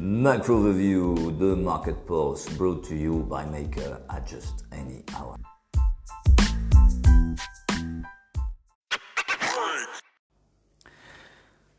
[0.00, 5.36] Macro Review, the market pulse brought to you by Maker at just any hour.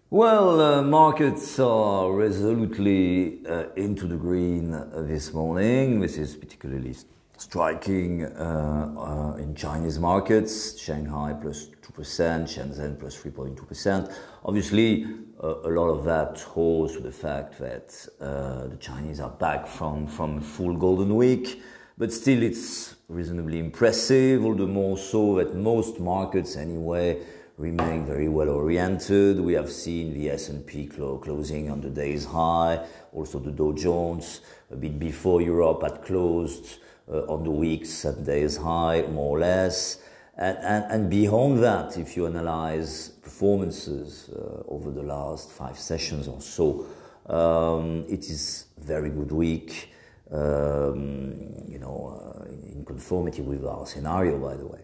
[0.10, 6.00] Well, uh, markets are resolutely uh, into the green uh, this morning.
[6.00, 6.96] This is particularly
[7.38, 10.80] striking uh, uh, in Chinese markets.
[10.80, 14.14] Shanghai plus 2%, Shenzhen plus 3.2%.
[14.44, 15.06] Obviously,
[15.44, 17.90] uh, a lot of that holds to the fact that
[18.20, 21.62] the Chinese are back from, from full golden week.
[21.98, 27.22] But still, it's reasonably impressive, all the more so that most markets, anyway,
[27.58, 29.40] remain very well oriented.
[29.40, 34.42] We have seen the S&P clo- closing on the day's high, also the Dow Jones
[34.72, 39.40] a bit before Europe had closed uh, on the week's and days high, more or
[39.40, 40.00] less.
[40.38, 46.28] And, and, and beyond that, if you analyze performances uh, over the last five sessions
[46.28, 46.86] or so,
[47.28, 49.92] um, it is very good week.
[50.32, 54.80] Um, you know, uh, in conformity with our scenario, by the way.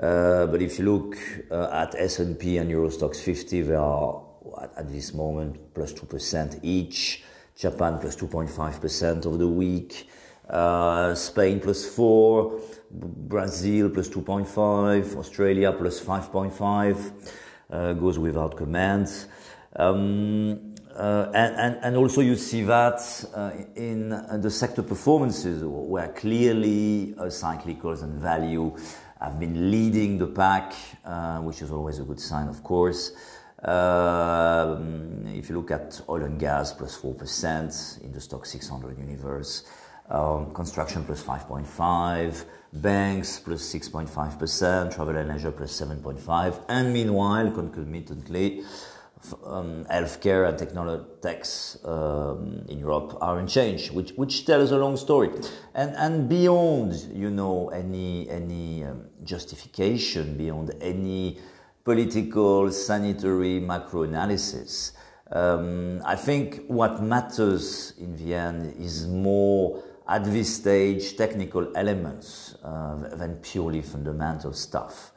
[0.00, 1.16] Uh, but if you look
[1.50, 4.22] uh, at S&P and Euro Stoxx 50, they are
[4.62, 7.24] at, at this moment plus 2% each.
[7.56, 10.08] Japan plus 2.5% over the week.
[10.48, 12.60] Uh, Spain plus 4.
[12.90, 15.16] Brazil plus 2.5.
[15.16, 17.12] Australia plus 5.5.
[17.68, 19.26] Uh, goes without comment.
[19.74, 24.08] Um, uh, and, and, and, also you see that uh, in
[24.40, 28.74] the sector performances where clearly uh, cyclicals and value
[29.20, 30.72] have been leading the pack,
[31.04, 33.12] uh, which is always a good sign, of course.
[33.62, 39.64] Um, if you look at oil and gas, plus 4% in the Stoxx 600 universe,
[40.08, 48.64] um, construction plus 5.5, banks plus 6.5%, travel and leisure plus 7.5, and meanwhile, concomitantly,
[49.44, 55.30] um, healthcare and technologies um, in Europe are unchanged, which which tells a long story,
[55.74, 61.38] and and beyond you know any any um, justification, beyond any
[61.84, 64.92] political, sanitary, macro analysis.
[65.32, 72.56] Um, I think what matters in the end is more at this stage technical elements
[72.62, 75.12] uh, than purely fundamental stuff.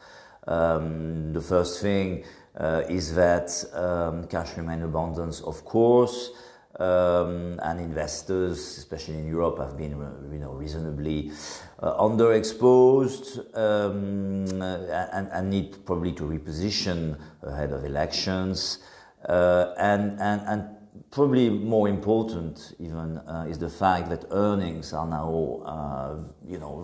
[0.47, 2.23] Um, the first thing
[2.57, 6.31] uh, is that um, cash remain abundant, of course,
[6.79, 9.91] um, and investors, especially in Europe, have been
[10.31, 11.31] you know reasonably
[11.79, 18.79] uh, underexposed um, and, and, need probably to reposition ahead of elections,
[19.27, 20.78] uh, and and and
[21.11, 26.75] probably more important even uh, is the fact that earnings are now uh, you know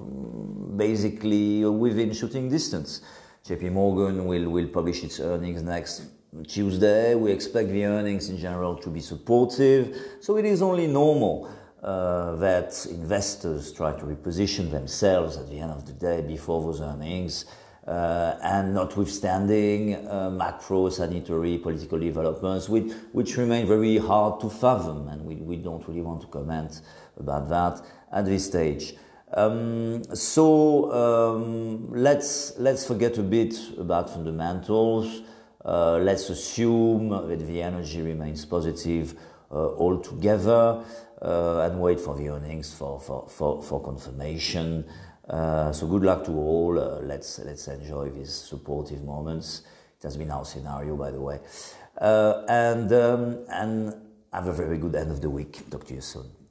[0.76, 3.02] basically within shooting distance.
[3.48, 6.04] JP Morgan will, will publish its earnings next
[6.48, 7.14] Tuesday.
[7.14, 9.96] We expect the earnings in general to be supportive.
[10.20, 11.50] So it is only normal
[11.84, 16.82] uh, that investors try to reposition themselves at the end of the day before those
[16.82, 17.46] earnings.
[17.88, 25.08] Uh, and notwithstanding uh, macro, sanitary, political developments, which, which remain very hard to fathom,
[25.10, 26.82] and we, we don't really want to comment
[27.20, 27.80] about that
[28.12, 28.96] at this stage.
[29.36, 35.22] Um, so um, let's let's forget a bit about fundamentals.
[35.64, 39.14] Uh, let's assume that the energy remains positive
[39.52, 40.84] uh, altogether
[41.22, 44.86] uh, and wait for the earnings for for, for, for confirmation.
[45.30, 46.74] Uh, so good luck to all.
[47.04, 49.64] Let's let's enjoy these supportive moments.
[49.98, 51.40] It has been our scenario, by the way,
[52.00, 53.94] and um, and
[54.32, 55.70] have a very good end of the week.
[55.70, 56.45] Talk to you soon.